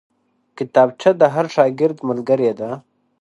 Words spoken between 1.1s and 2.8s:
د هر شاګرد ملګرې ده